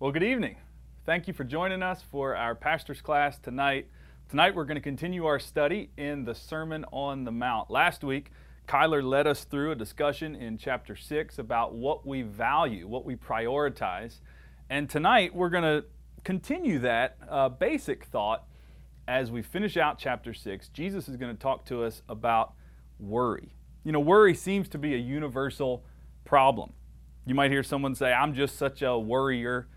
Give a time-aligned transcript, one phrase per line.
[0.00, 0.56] Well, good evening.
[1.06, 3.86] Thank you for joining us for our pastor's class tonight.
[4.28, 7.70] Tonight, we're going to continue our study in the Sermon on the Mount.
[7.70, 8.32] Last week,
[8.66, 13.14] Kyler led us through a discussion in chapter 6 about what we value, what we
[13.14, 14.16] prioritize.
[14.68, 15.84] And tonight, we're going to
[16.24, 18.48] continue that uh, basic thought
[19.06, 20.70] as we finish out chapter 6.
[20.70, 22.54] Jesus is going to talk to us about
[22.98, 23.54] worry.
[23.84, 25.84] You know, worry seems to be a universal
[26.24, 26.72] problem.
[27.26, 29.68] You might hear someone say, I'm just such a worrier.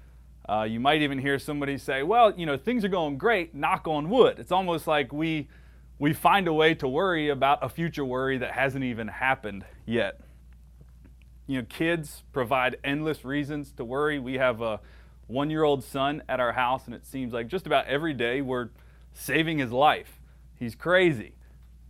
[0.50, 3.88] Uh, you might even hear somebody say, well, you know, things are going great, knock
[3.88, 4.39] on wood.
[4.39, 5.50] It's almost like we,
[6.00, 10.21] we find a way to worry about a future worry that hasn't even happened yet.
[11.47, 14.19] You know, kids provide endless reasons to worry.
[14.19, 14.79] We have a
[15.28, 18.41] one year old son at our house, and it seems like just about every day
[18.41, 18.69] we're
[19.14, 20.21] saving his life.
[20.55, 21.36] He's crazy.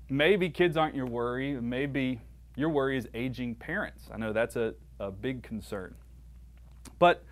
[0.10, 1.60] Maybe kids aren't your worry.
[1.60, 2.22] Maybe
[2.56, 4.10] your worry is aging parents.
[4.12, 5.96] I know that's a, a big concern.
[6.98, 7.24] But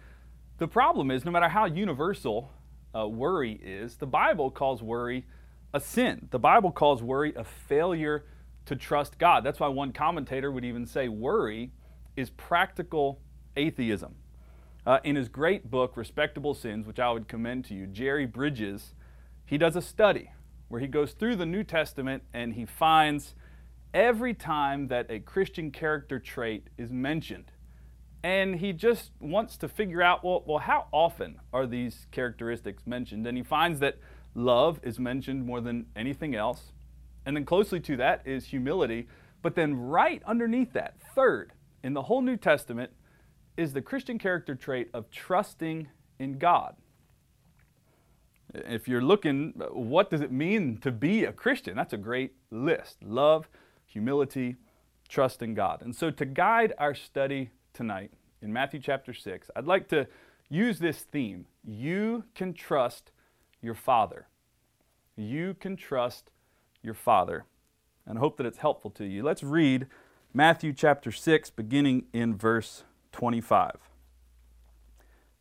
[0.57, 2.51] the problem is, no matter how universal
[2.95, 5.25] uh, worry is, the Bible calls worry
[5.73, 6.27] a sin.
[6.31, 8.25] The Bible calls worry a failure
[8.65, 9.43] to trust God.
[9.43, 11.71] That's why one commentator would even say worry
[12.15, 13.19] is practical
[13.57, 14.15] atheism.
[14.85, 18.93] Uh, in his great book, Respectable Sins, which I would commend to you, Jerry Bridges,
[19.45, 20.31] he does a study
[20.67, 23.35] where he goes through the New Testament and he finds
[23.93, 27.51] every time that a Christian character trait is mentioned,
[28.25, 33.27] and he just wants to figure out well, well, how often are these characteristics mentioned?
[33.27, 33.99] And he finds that
[34.33, 36.71] love is mentioned more than anything else.
[37.27, 39.07] And then closely to that is humility.
[39.43, 41.53] But then, right underneath that, third,
[41.83, 42.89] in the whole New Testament,
[43.57, 45.87] is the Christian character trait of trusting
[46.17, 46.75] in God.
[48.55, 51.75] If you're looking, what does it mean to be a Christian?
[51.75, 53.47] That's a great list love,
[53.85, 54.55] humility,
[55.07, 55.83] trust in God.
[55.83, 60.07] And so, to guide our study tonight in Matthew chapter 6, I'd like to
[60.49, 61.45] use this theme.
[61.63, 63.11] You can trust
[63.61, 64.27] your Father.
[65.15, 66.31] You can trust
[66.81, 67.45] your Father.
[68.07, 69.23] And I hope that it's helpful to you.
[69.23, 69.87] Let's read
[70.33, 73.77] Matthew chapter 6, beginning in verse 25.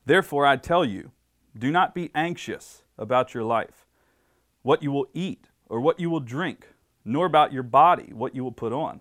[0.07, 1.13] Therefore, I tell you,
[1.57, 3.87] do not be anxious about your life,
[4.63, 6.69] what you will eat or what you will drink,
[7.05, 9.01] nor about your body, what you will put on.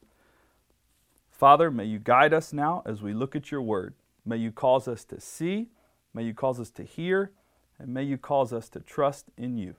[1.41, 3.95] Father, may you guide us now as we look at your word.
[4.23, 5.69] May you cause us to see,
[6.13, 7.31] may you cause us to hear,
[7.79, 9.73] and may you cause us to trust in you.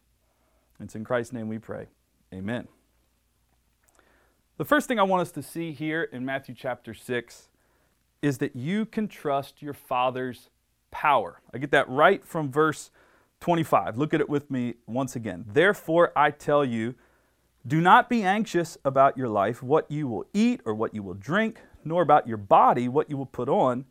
[0.80, 1.86] It's in Christ's name we pray.
[2.34, 2.66] Amen.
[4.56, 7.48] The first thing I want us to see here in Matthew chapter 6
[8.22, 10.50] is that you can trust your Father's
[10.90, 11.42] power.
[11.54, 12.90] I get that right from verse
[13.38, 13.96] 25.
[13.96, 15.44] Look at it with me once again.
[15.46, 16.96] Therefore, I tell you,
[17.66, 21.14] do not be anxious about your life, what you will eat or what you will
[21.14, 23.84] drink, nor about your body, what you will put on.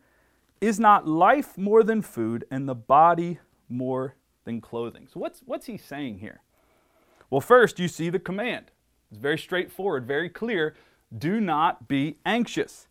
[0.60, 4.14] Is not life more than food, and the body more
[4.44, 5.08] than clothing?
[5.12, 6.42] So, what's, what's he saying here?
[7.30, 8.70] Well, first, you see the command.
[9.10, 10.76] It's very straightforward, very clear.
[11.16, 12.86] Do not be anxious.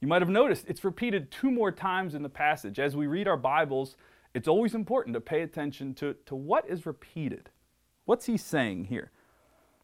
[0.00, 2.78] You might have noticed it's repeated two more times in the passage.
[2.78, 3.96] As we read our Bibles,
[4.32, 7.50] it's always important to pay attention to, to what is repeated.
[8.04, 9.10] What's he saying here?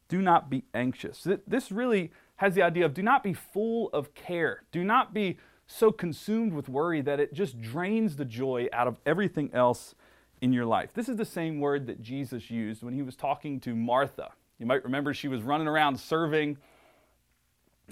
[0.09, 1.27] Do not be anxious.
[1.47, 4.63] This really has the idea of do not be full of care.
[4.71, 8.99] Do not be so consumed with worry that it just drains the joy out of
[9.05, 9.95] everything else
[10.41, 10.91] in your life.
[10.95, 14.31] This is the same word that Jesus used when he was talking to Martha.
[14.59, 16.59] You might remember she was running around serving,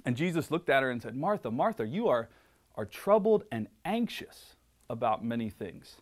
[0.05, 2.28] and Jesus looked at her and said, Martha, Martha, you are,
[2.76, 4.56] are troubled and anxious
[4.88, 5.96] about many things.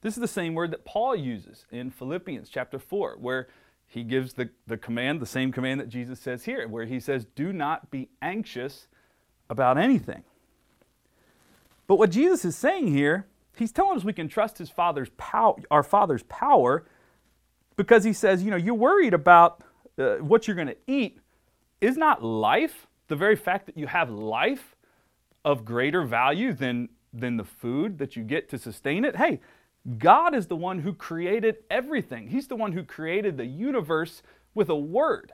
[0.00, 3.48] This is the same word that Paul uses in Philippians chapter 4, where
[3.88, 7.24] he gives the, the command, the same command that Jesus says here, where he says,
[7.34, 8.86] Do not be anxious
[9.48, 10.22] about anything.
[11.86, 13.26] But what Jesus is saying here,
[13.56, 16.84] he's telling us we can trust his father's power, our father's power,
[17.76, 19.62] because he says, you know, you're worried about
[19.96, 21.18] uh, what you're going to eat.
[21.80, 24.76] Is not life, the very fact that you have life,
[25.44, 29.16] of greater value than, than the food that you get to sustain it?
[29.16, 29.40] Hey,
[29.98, 32.28] God is the one who created everything.
[32.28, 34.22] He's the one who created the universe
[34.54, 35.32] with a word.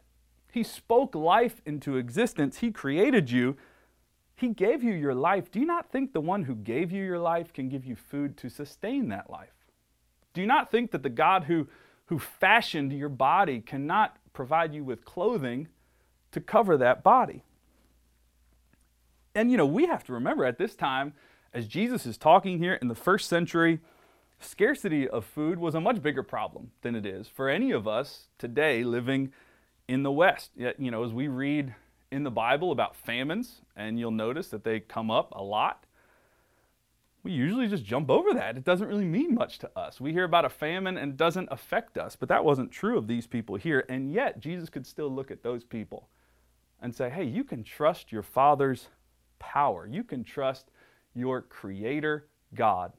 [0.52, 2.58] He spoke life into existence.
[2.58, 3.56] He created you.
[4.36, 5.50] He gave you your life.
[5.50, 8.36] Do you not think the one who gave you your life can give you food
[8.36, 9.54] to sustain that life?
[10.32, 11.68] Do you not think that the God who,
[12.06, 15.68] who fashioned your body cannot provide you with clothing
[16.32, 17.42] to cover that body?
[19.34, 21.14] And you know, we have to remember at this time,
[21.52, 23.80] as Jesus is talking here in the first century,
[24.40, 28.28] scarcity of food was a much bigger problem than it is for any of us
[28.38, 29.32] today living
[29.88, 30.50] in the West.
[30.56, 31.74] Yet, you know, as we read
[32.10, 35.86] in the Bible about famines, and you'll notice that they come up a lot,
[37.22, 38.56] we usually just jump over that.
[38.56, 40.00] It doesn't really mean much to us.
[40.00, 43.06] We hear about a famine and it doesn't affect us, but that wasn't true of
[43.06, 43.86] these people here.
[43.88, 46.08] And yet, Jesus could still look at those people
[46.82, 48.88] and say, hey, you can trust your Father's
[49.38, 49.86] power.
[49.86, 50.70] You can trust
[51.14, 52.92] your Creator God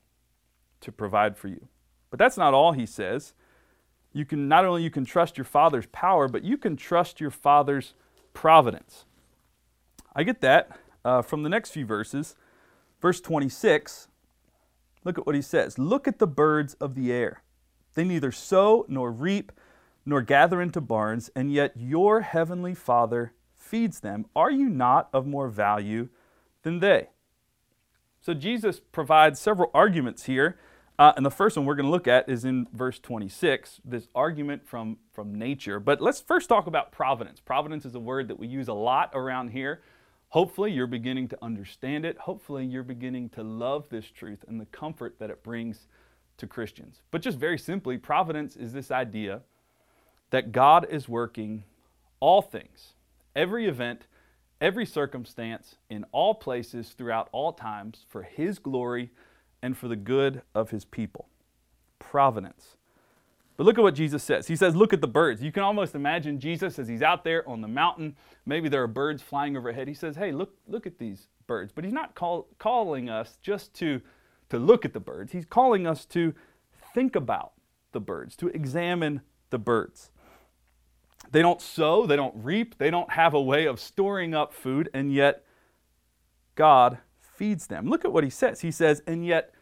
[0.81, 1.67] to provide for you.
[2.09, 3.33] But that's not all he says.
[4.13, 7.31] You can not only you can trust your father's power, but you can trust your
[7.31, 7.93] father's
[8.33, 9.05] providence.
[10.15, 12.35] I get that uh, from the next few verses.
[13.01, 14.07] Verse 26,
[15.03, 17.43] look at what he says Look at the birds of the air.
[17.93, 19.51] They neither sow nor reap
[20.05, 24.25] nor gather into barns, and yet your heavenly Father feeds them.
[24.35, 26.09] Are you not of more value
[26.61, 27.09] than they?
[28.25, 30.57] So Jesus provides several arguments here
[30.97, 34.07] uh, and the first one we're going to look at is in verse 26, this
[34.15, 35.79] argument from, from nature.
[35.79, 37.39] But let's first talk about providence.
[37.39, 39.83] Providence is a word that we use a lot around here.
[40.29, 42.17] Hopefully, you're beginning to understand it.
[42.17, 45.87] Hopefully, you're beginning to love this truth and the comfort that it brings
[46.37, 47.03] to Christians.
[47.11, 49.41] But just very simply, providence is this idea
[50.31, 51.63] that God is working
[52.19, 52.93] all things,
[53.35, 54.07] every event,
[54.61, 59.11] every circumstance, in all places, throughout all times, for His glory
[59.65, 61.27] and for the good of his people.
[61.97, 62.77] Providence.
[63.57, 64.47] But look at what Jesus says.
[64.47, 65.41] He says, Look at the birds.
[65.41, 68.15] You can almost imagine Jesus as he's out there on the mountain.
[68.45, 69.87] Maybe there are birds flying overhead.
[69.87, 71.71] He says, Hey, look, look at these birds.
[71.73, 74.01] But he's not call, calling us just to,
[74.49, 76.35] to look at the birds, he's calling us to
[76.93, 77.53] think about
[77.91, 80.11] the birds, to examine the birds.
[81.35, 84.89] They don't sow, they don't reap, they don't have a way of storing up food,
[84.93, 85.43] and yet
[86.55, 87.89] God feeds them.
[87.89, 88.61] Look at what he says.
[88.61, 89.53] He says, And yet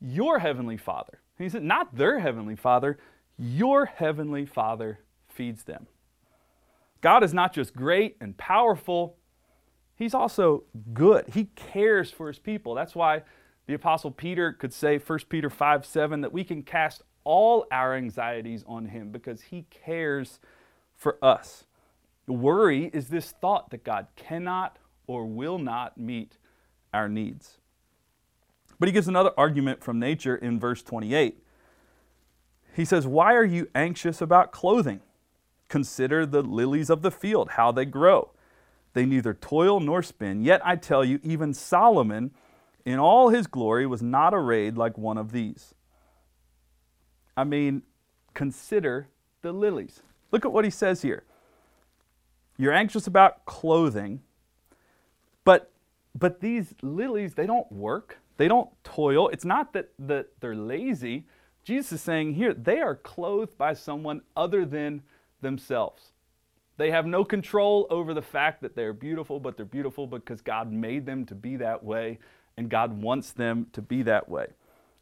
[0.00, 1.20] your heavenly Father.
[1.38, 2.98] he said, not their heavenly Father,
[3.38, 5.86] your heavenly Father feeds them.
[7.00, 9.16] God is not just great and powerful,
[9.94, 11.26] He's also good.
[11.32, 12.74] He cares for His people.
[12.74, 13.22] That's why
[13.68, 17.94] the Apostle Peter could say, 1 Peter 5 7, that we can cast all our
[17.94, 20.40] anxieties on Him because He cares
[21.00, 21.64] for us.
[22.28, 26.36] Worry is this thought that God cannot or will not meet
[26.92, 27.58] our needs.
[28.78, 31.42] But he gives another argument from nature in verse 28.
[32.76, 35.00] He says, Why are you anxious about clothing?
[35.68, 38.30] Consider the lilies of the field, how they grow.
[38.92, 40.42] They neither toil nor spin.
[40.42, 42.32] Yet I tell you, even Solomon,
[42.84, 45.74] in all his glory, was not arrayed like one of these.
[47.36, 47.82] I mean,
[48.34, 49.08] consider
[49.42, 50.02] the lilies.
[50.32, 51.24] Look at what he says here.
[52.56, 54.20] You're anxious about clothing,
[55.44, 55.70] but
[56.18, 58.18] but these lilies, they don't work.
[58.36, 59.28] They don't toil.
[59.28, 61.26] It's not that, that they're lazy.
[61.62, 65.02] Jesus is saying here, they are clothed by someone other than
[65.40, 66.12] themselves.
[66.76, 70.72] They have no control over the fact that they're beautiful, but they're beautiful because God
[70.72, 72.18] made them to be that way,
[72.56, 74.46] and God wants them to be that way.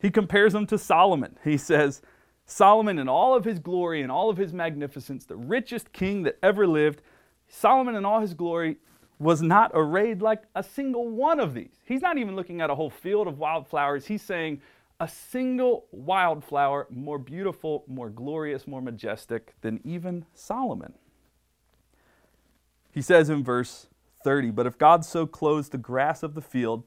[0.00, 1.38] He compares them to Solomon.
[1.44, 2.02] He says,
[2.50, 6.38] Solomon, in all of his glory and all of his magnificence, the richest king that
[6.42, 7.02] ever lived,
[7.46, 8.78] Solomon, in all his glory,
[9.18, 11.82] was not arrayed like a single one of these.
[11.84, 14.06] He's not even looking at a whole field of wildflowers.
[14.06, 14.62] He's saying
[14.98, 20.94] a single wildflower more beautiful, more glorious, more majestic than even Solomon.
[22.92, 23.88] He says in verse
[24.24, 26.84] 30 But if God so clothes the grass of the field,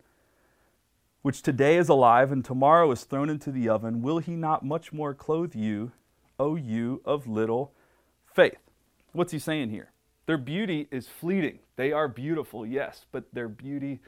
[1.21, 4.91] which today is alive and tomorrow is thrown into the oven, will he not much
[4.91, 5.91] more clothe you,
[6.39, 7.73] O you of little
[8.33, 8.57] faith?
[9.11, 9.91] What's he saying here?
[10.25, 11.59] Their beauty is fleeting.
[11.75, 13.99] They are beautiful, yes, but their beauty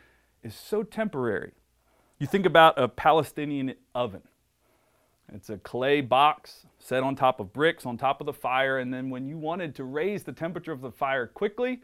[0.42, 1.52] is so temporary.
[2.20, 4.22] You think about a Palestinian oven.
[5.34, 8.94] It's a clay box set on top of bricks on top of the fire, and
[8.94, 11.82] then when you wanted to raise the temperature of the fire quickly,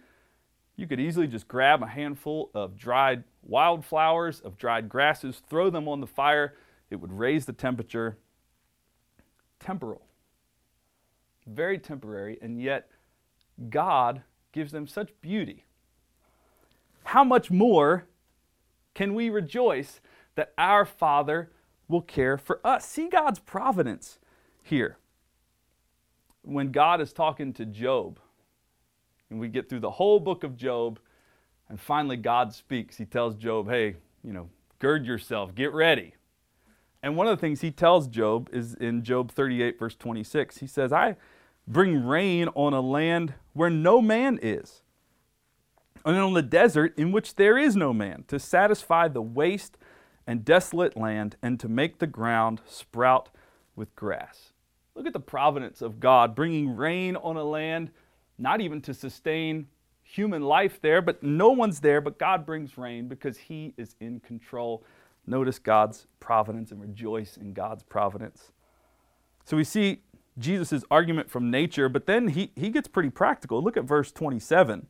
[0.80, 5.90] you could easily just grab a handful of dried wildflowers, of dried grasses, throw them
[5.90, 6.56] on the fire.
[6.90, 8.18] It would raise the temperature.
[9.60, 10.02] Temporal.
[11.46, 12.90] Very temporary, and yet
[13.70, 14.22] God
[14.54, 15.66] gives them such beauty.
[17.04, 18.06] How much more
[18.94, 20.00] can we rejoice
[20.36, 21.52] that our Father
[21.90, 22.86] will care for us?
[22.86, 24.18] See God's providence
[24.64, 24.98] here.
[26.42, 28.18] When God is talking to Job,
[29.30, 31.00] and we get through the whole book of Job,
[31.70, 32.98] and finally God speaks.
[32.98, 36.16] He tells Job, hey, you know, gird yourself, get ready.
[37.02, 40.58] And one of the things he tells Job is in Job 38, verse 26.
[40.58, 41.16] He says, I
[41.68, 44.82] bring rain on a land where no man is,
[46.04, 49.78] and on the desert in which there is no man, to satisfy the waste
[50.26, 53.30] and desolate land, and to make the ground sprout
[53.76, 54.54] with grass.
[54.96, 57.92] Look at the providence of God bringing rain on a land
[58.40, 59.68] not even to sustain
[60.02, 64.20] human life there, but no one's there, but God brings rain because He is in
[64.22, 64.84] control.
[65.28, 68.52] Notice God's providence and rejoice in God's providence.
[69.46, 70.02] So we see
[70.38, 73.62] Jesus' argument from nature, but then he, he gets pretty practical.
[73.62, 74.88] Look at verse 27.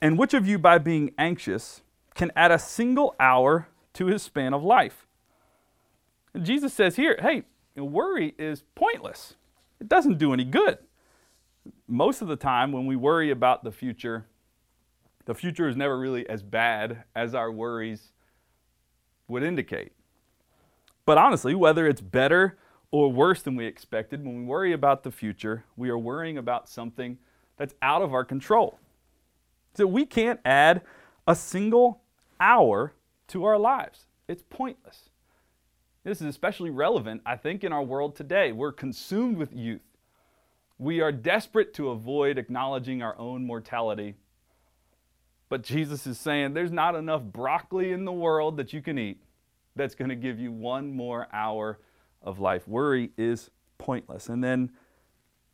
[0.00, 1.82] And which of you, by being anxious,
[2.14, 5.06] can add a single hour to his span of life?
[6.34, 7.44] And Jesus says here, hey,
[7.76, 9.36] worry is pointless.
[9.80, 10.78] It doesn't do any good
[11.86, 14.26] most of the time when we worry about the future,
[15.26, 18.12] the future is never really as bad as our worries
[19.28, 19.92] would indicate.
[21.06, 22.58] But honestly, whether it's better
[22.90, 26.68] or worse than we expected, when we worry about the future, we are worrying about
[26.68, 27.18] something
[27.56, 28.78] that's out of our control.
[29.74, 30.82] So we can't add
[31.26, 32.02] a single
[32.40, 32.94] hour
[33.28, 34.06] to our lives.
[34.28, 35.10] It's pointless.
[36.04, 38.52] This is especially relevant, I think, in our world today.
[38.52, 39.80] We're consumed with youth.
[40.84, 44.16] We are desperate to avoid acknowledging our own mortality.
[45.48, 49.18] But Jesus is saying there's not enough broccoli in the world that you can eat
[49.74, 51.78] that's going to give you one more hour
[52.20, 52.68] of life.
[52.68, 53.48] Worry is
[53.78, 54.28] pointless.
[54.28, 54.72] And then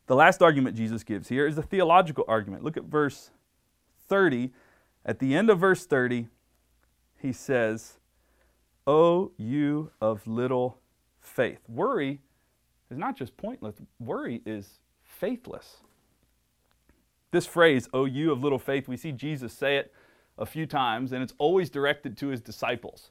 [0.09, 2.65] the last argument Jesus gives here is a theological argument.
[2.65, 3.31] Look at verse
[4.09, 4.51] 30.
[5.07, 6.27] At the end of verse 30,
[7.23, 7.99] he says,
[8.85, 10.79] O you of little
[11.21, 11.61] faith.
[11.69, 12.19] Worry
[12.91, 14.80] is not just pointless, worry is
[15.21, 15.77] faithless.
[17.31, 19.93] This phrase, O you of little faith, we see Jesus say it
[20.39, 23.11] a few times, and it's always directed to his disciples.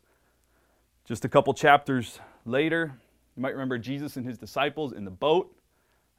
[1.06, 2.94] Just a couple chapters later,
[3.38, 5.56] you might remember Jesus and his disciples in the boat,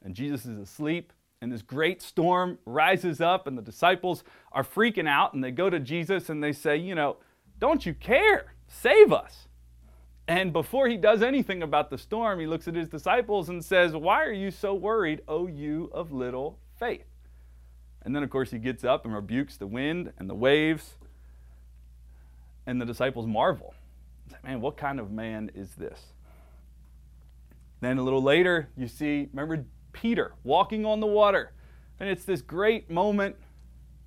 [0.03, 5.09] and Jesus is asleep, and this great storm rises up, and the disciples are freaking
[5.09, 7.17] out, and they go to Jesus and they say, You know,
[7.59, 8.53] don't you care?
[8.67, 9.47] Save us.
[10.31, 13.91] And before he does anything about the storm, he looks at his disciples and says,
[13.91, 17.03] Why are you so worried, O you of little faith?
[18.03, 20.93] And then, of course, he gets up and rebukes the wind and the waves.
[22.65, 23.73] And the disciples marvel.
[24.41, 25.99] Man, what kind of man is this?
[27.81, 31.51] Then a little later, you see, remember Peter walking on the water.
[31.99, 33.35] And it's this great moment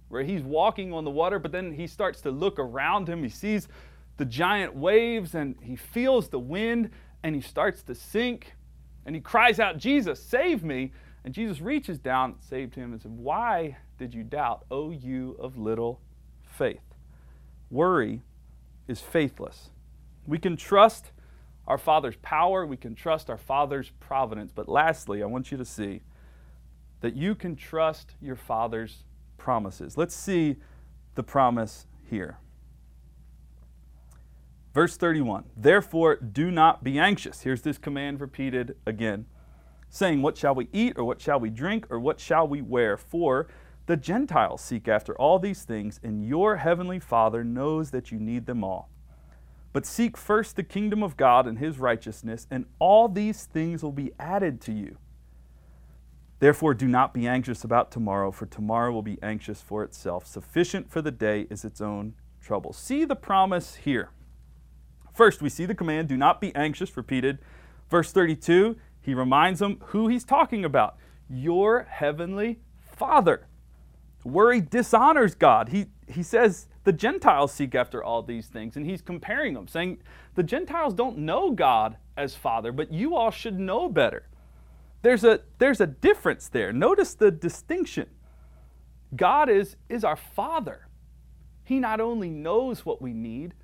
[0.08, 3.22] where he's walking on the water, but then he starts to look around him.
[3.22, 3.68] He sees
[4.16, 6.90] the giant waves and he feels the wind
[7.22, 8.54] and he starts to sink
[9.06, 10.92] and he cries out, Jesus, save me.
[11.24, 15.36] And Jesus reaches down, and saved him, and said, Why did you doubt, O you
[15.38, 16.00] of little
[16.42, 16.82] faith?
[17.70, 18.20] Worry
[18.88, 19.70] is faithless.
[20.26, 21.12] We can trust
[21.66, 24.52] our Father's power, we can trust our Father's providence.
[24.54, 26.02] But lastly, I want you to see
[27.00, 29.04] that you can trust your Father's
[29.38, 29.96] promises.
[29.96, 30.56] Let's see
[31.14, 32.38] the promise here.
[34.74, 37.42] Verse 31 Therefore, do not be anxious.
[37.42, 39.26] Here's this command repeated again,
[39.88, 42.96] saying, What shall we eat, or what shall we drink, or what shall we wear?
[42.96, 43.46] For
[43.86, 48.46] the Gentiles seek after all these things, and your heavenly Father knows that you need
[48.46, 48.90] them all.
[49.72, 53.92] But seek first the kingdom of God and his righteousness, and all these things will
[53.92, 54.98] be added to you.
[56.40, 60.26] Therefore, do not be anxious about tomorrow, for tomorrow will be anxious for itself.
[60.26, 62.72] Sufficient for the day is its own trouble.
[62.72, 64.10] See the promise here.
[65.14, 67.38] First, we see the command, do not be anxious, repeated.
[67.88, 70.96] Verse 32, he reminds them who he's talking about
[71.28, 73.46] your heavenly Father.
[74.24, 75.68] Worry dishonors God.
[75.68, 79.98] He, he says the Gentiles seek after all these things, and he's comparing them, saying
[80.34, 84.28] the Gentiles don't know God as Father, but you all should know better.
[85.02, 86.72] There's a, there's a difference there.
[86.72, 88.08] Notice the distinction.
[89.14, 90.88] God is, is our Father.
[91.62, 93.54] He not only knows what we need,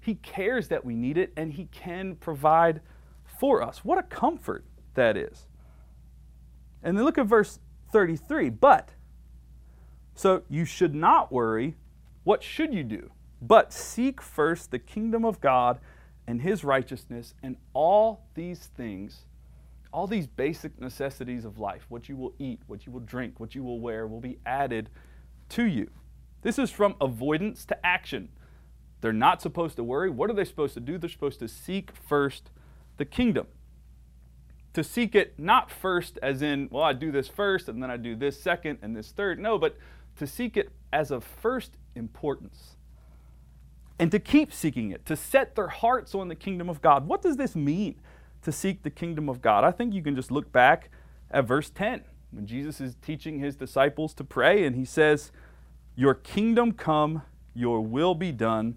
[0.00, 2.80] He cares that we need it, and He can provide
[3.38, 3.84] for us.
[3.84, 4.64] What a comfort
[4.94, 5.46] that is.
[6.82, 7.58] And then look at verse
[7.92, 8.50] 33.
[8.50, 8.90] But,
[10.14, 11.76] so you should not worry.
[12.24, 13.10] What should you do?
[13.40, 15.78] But seek first the kingdom of God
[16.26, 19.24] and his righteousness, and all these things,
[19.92, 23.54] all these basic necessities of life, what you will eat, what you will drink, what
[23.54, 24.90] you will wear, will be added
[25.48, 25.90] to you.
[26.42, 28.28] This is from avoidance to action.
[29.00, 30.10] They're not supposed to worry.
[30.10, 30.98] What are they supposed to do?
[30.98, 32.50] They're supposed to seek first
[32.96, 33.46] the kingdom.
[34.74, 37.96] To seek it not first, as in, well, I do this first and then I
[37.96, 39.38] do this second and this third.
[39.38, 39.76] No, but
[40.16, 42.76] to seek it as of first importance.
[43.98, 47.06] And to keep seeking it, to set their hearts on the kingdom of God.
[47.06, 47.96] What does this mean
[48.42, 49.64] to seek the kingdom of God?
[49.64, 50.90] I think you can just look back
[51.30, 55.32] at verse 10 when Jesus is teaching his disciples to pray and he says,
[55.96, 57.22] Your kingdom come,
[57.54, 58.76] your will be done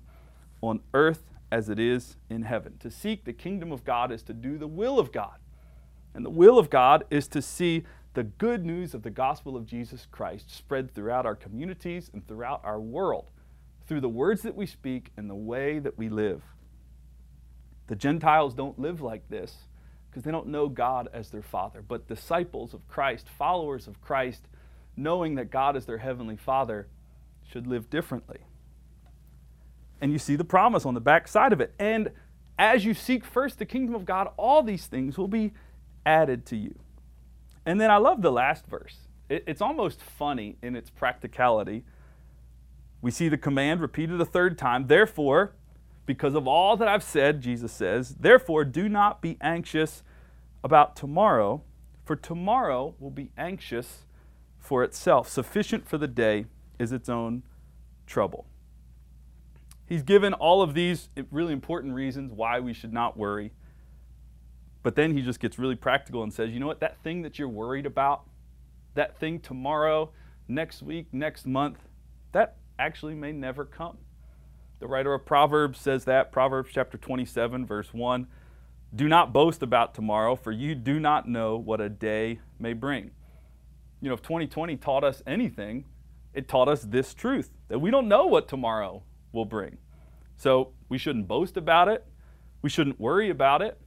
[0.61, 2.77] on earth as it is in heaven.
[2.79, 5.37] To seek the kingdom of God is to do the will of God.
[6.13, 9.65] And the will of God is to see the good news of the gospel of
[9.65, 13.31] Jesus Christ spread throughout our communities and throughout our world
[13.87, 16.41] through the words that we speak and the way that we live.
[17.87, 19.67] The Gentiles don't live like this
[20.09, 24.47] because they don't know God as their Father, but disciples of Christ, followers of Christ,
[24.95, 26.87] knowing that God is their Heavenly Father,
[27.49, 28.39] should live differently
[30.01, 31.73] and you see the promise on the back side of it.
[31.79, 32.11] And
[32.57, 35.53] as you seek first the kingdom of God, all these things will be
[36.05, 36.75] added to you.
[37.65, 39.07] And then I love the last verse.
[39.29, 41.85] It's almost funny in its practicality.
[43.01, 44.87] We see the command repeated a third time.
[44.87, 45.53] Therefore,
[46.05, 50.03] because of all that I've said, Jesus says, therefore do not be anxious
[50.63, 51.63] about tomorrow,
[52.03, 54.05] for tomorrow will be anxious
[54.59, 55.29] for itself.
[55.29, 56.45] Sufficient for the day
[56.77, 57.43] is its own
[58.05, 58.47] trouble.
[59.91, 63.51] He's given all of these really important reasons why we should not worry.
[64.83, 67.37] But then he just gets really practical and says, you know what, that thing that
[67.37, 68.23] you're worried about,
[68.93, 70.11] that thing tomorrow,
[70.47, 71.77] next week, next month,
[72.31, 73.97] that actually may never come.
[74.79, 78.27] The writer of Proverbs says that, Proverbs chapter 27, verse 1
[78.95, 83.11] Do not boast about tomorrow, for you do not know what a day may bring.
[83.99, 85.83] You know, if 2020 taught us anything,
[86.33, 89.77] it taught us this truth that we don't know what tomorrow will bring.
[90.37, 92.05] So we shouldn't boast about it.
[92.61, 93.79] We shouldn't worry about it.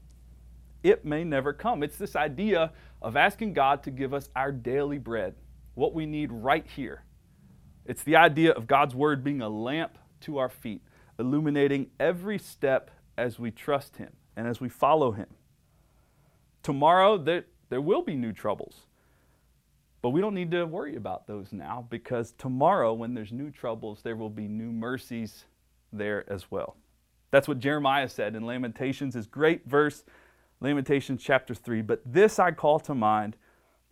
[0.82, 1.82] It may never come.
[1.82, 5.34] It's this idea of asking God to give us our daily bread,
[5.74, 7.04] what we need right here.
[7.86, 10.82] It's the idea of God's Word being a lamp to our feet,
[11.18, 15.28] illuminating every step as we trust Him and as we follow Him.
[16.62, 18.86] Tomorrow, there, there will be new troubles.
[20.04, 24.00] But we don't need to worry about those now because tomorrow, when there's new troubles,
[24.02, 25.46] there will be new mercies
[25.94, 26.76] there as well.
[27.30, 30.04] That's what Jeremiah said in Lamentations, his great verse,
[30.60, 31.80] Lamentations chapter 3.
[31.80, 33.38] But this I call to mind,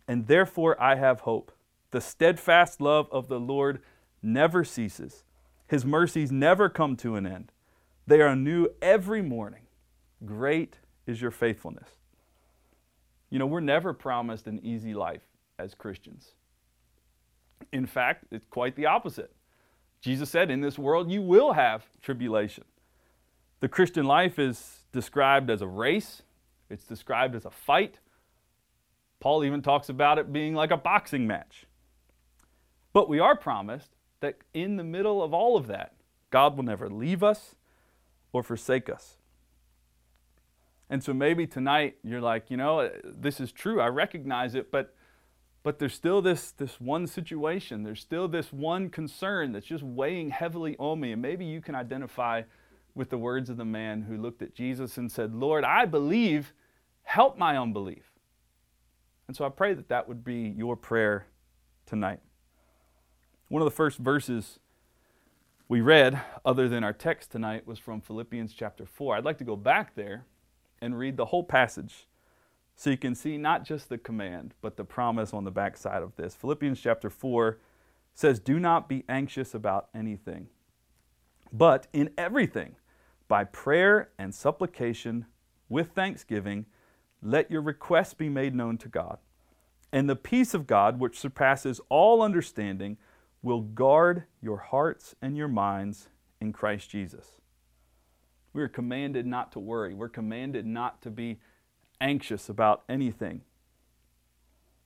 [0.07, 1.51] and therefore I have hope.
[1.89, 3.81] The steadfast love of the Lord
[4.21, 5.23] never ceases,
[5.65, 7.51] his mercies never come to an end.
[8.05, 9.63] They are new every morning.
[10.23, 11.89] Great is your faithfulness.
[13.31, 15.23] You know, we're never promised an easy life
[15.63, 16.33] as Christians.
[17.71, 19.31] In fact, it's quite the opposite.
[20.01, 22.65] Jesus said, In this world you will have tribulation.
[23.61, 26.23] The Christian life is described as a race,
[26.69, 27.99] it's described as a fight.
[29.19, 31.65] Paul even talks about it being like a boxing match.
[32.91, 35.93] But we are promised that in the middle of all of that,
[36.29, 37.55] God will never leave us
[38.33, 39.17] or forsake us.
[40.89, 43.79] And so maybe tonight you're like, you know, this is true.
[43.79, 44.93] I recognize it, but
[45.63, 50.29] but there's still this, this one situation, there's still this one concern that's just weighing
[50.29, 51.13] heavily on me.
[51.13, 52.43] And maybe you can identify
[52.93, 56.53] with the words of the man who looked at Jesus and said, Lord, I believe,
[57.03, 58.03] help my unbelief.
[59.27, 61.27] And so I pray that that would be your prayer
[61.85, 62.19] tonight.
[63.47, 64.59] One of the first verses
[65.69, 69.15] we read, other than our text tonight, was from Philippians chapter 4.
[69.15, 70.25] I'd like to go back there
[70.81, 72.07] and read the whole passage
[72.75, 76.15] so you can see not just the command, but the promise on the backside of
[76.15, 76.35] this.
[76.35, 77.59] Philippians chapter 4
[78.13, 80.47] says, Do not be anxious about anything,
[81.51, 82.75] but in everything,
[83.27, 85.25] by prayer and supplication,
[85.69, 86.65] with thanksgiving,
[87.21, 89.17] let your requests be made known to God.
[89.91, 92.97] And the peace of God, which surpasses all understanding,
[93.41, 96.09] will guard your hearts and your minds
[96.41, 97.39] in Christ Jesus.
[98.53, 99.93] We are commanded not to worry.
[99.93, 101.39] We're commanded not to be
[102.03, 103.41] anxious about anything.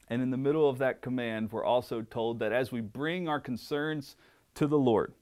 [0.08, 3.41] And in the middle of that command, we're also told that as we bring our
[3.41, 4.15] concerns
[4.53, 5.13] to the Lord,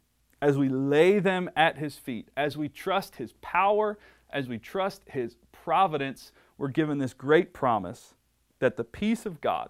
[0.41, 3.97] as we lay them at His feet, as we trust His power,
[4.29, 8.13] as we trust His providence, we're given this great promise
[8.59, 9.69] that the peace of God,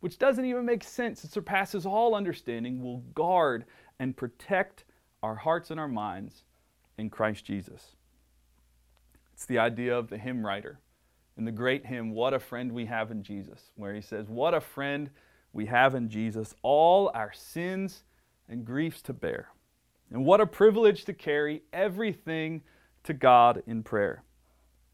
[0.00, 3.64] which doesn't even make sense, it surpasses all understanding, will guard
[3.98, 4.84] and protect
[5.22, 6.44] our hearts and our minds
[6.98, 7.94] in Christ Jesus.
[9.34, 10.80] It's the idea of the hymn writer
[11.40, 14.52] in the great hymn, What a Friend We Have in Jesus, where he says, What
[14.52, 15.08] a friend
[15.54, 18.04] we have in Jesus, all our sins
[18.46, 19.48] and griefs to bear.
[20.10, 22.60] And what a privilege to carry everything
[23.04, 24.22] to God in prayer.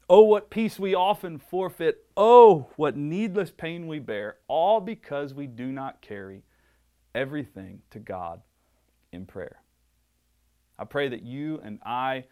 [0.09, 2.05] Oh, what peace we often forfeit.
[2.15, 6.43] Oh, what needless pain we bear, all because we do not carry
[7.13, 8.41] everything to God
[9.11, 9.57] in prayer.
[10.79, 12.23] I pray that you and I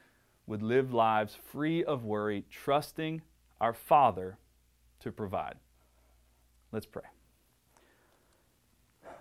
[0.48, 3.22] would live lives free of worry, trusting
[3.60, 4.38] our Father
[5.00, 5.56] to provide.
[6.72, 7.04] Let's pray.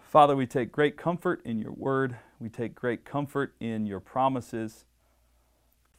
[0.03, 2.17] Father, we take great comfort in your word.
[2.39, 4.85] We take great comfort in your promises.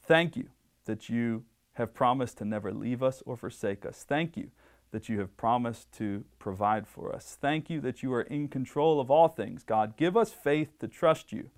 [0.06, 0.48] Thank you
[0.86, 1.44] that you
[1.74, 4.04] have promised to never leave us or forsake us.
[4.08, 4.50] Thank you
[4.90, 7.36] that you have promised to provide for us.
[7.38, 9.62] Thank you that you are in control of all things.
[9.62, 11.50] God, give us faith to trust you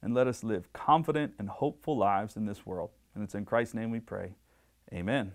[0.00, 2.90] and let us live confident and hopeful lives in this world.
[3.14, 4.36] And it's in Christ's name we pray.
[4.92, 5.32] Amen.